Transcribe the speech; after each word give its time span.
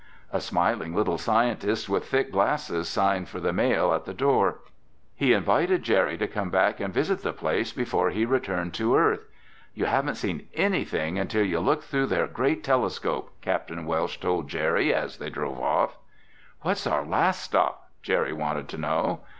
A 0.33 0.41
smiling 0.41 0.95
little 0.95 1.19
scientist 1.19 1.87
with 1.87 2.07
thick 2.09 2.31
glasses 2.31 2.89
signed 2.89 3.29
for 3.29 3.39
the 3.39 3.53
mail 3.53 3.93
at 3.93 4.05
the 4.05 4.15
door. 4.15 4.61
He 5.13 5.31
invited 5.31 5.83
Jerry 5.83 6.17
to 6.17 6.27
come 6.27 6.49
back 6.49 6.79
and 6.79 6.91
visit 6.91 7.21
the 7.21 7.31
place 7.33 7.71
before 7.71 8.09
he 8.09 8.25
returned 8.25 8.73
to 8.73 8.95
Earth. 8.95 9.27
"You 9.75 9.85
haven't 9.85 10.15
seen 10.15 10.47
anything 10.55 11.19
until 11.19 11.45
you 11.45 11.59
look 11.59 11.83
through 11.83 12.07
their 12.07 12.25
great 12.25 12.63
telescope," 12.63 13.29
Capt. 13.41 13.69
Welsh 13.71 14.19
told 14.19 14.49
Jerry 14.49 14.91
as 14.91 15.17
they 15.19 15.29
drove 15.29 15.59
off. 15.59 15.99
"What's 16.61 16.87
our 16.87 17.05
last 17.05 17.43
stop?" 17.43 17.91
Jerry 18.01 18.33
wanted 18.33 18.69
to 18.69 18.79
know. 18.79 19.21